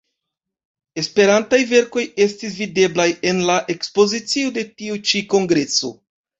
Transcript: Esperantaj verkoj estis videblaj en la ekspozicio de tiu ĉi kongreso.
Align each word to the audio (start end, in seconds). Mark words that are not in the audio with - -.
Esperantaj 1.01 1.59
verkoj 1.73 2.07
estis 2.25 2.57
videblaj 2.63 3.07
en 3.33 3.45
la 3.53 3.61
ekspozicio 3.77 4.57
de 4.59 4.67
tiu 4.83 5.01
ĉi 5.13 5.27
kongreso. 5.39 5.97